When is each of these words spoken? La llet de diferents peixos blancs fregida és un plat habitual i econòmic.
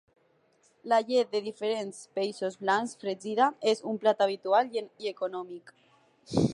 La 0.93 0.97
llet 1.09 1.35
de 1.35 1.41
diferents 1.47 1.99
peixos 2.21 2.57
blancs 2.63 2.97
fregida 3.05 3.51
és 3.75 3.87
un 3.93 4.03
plat 4.05 4.27
habitual 4.27 4.75
i 4.81 5.15
econòmic. 5.15 5.75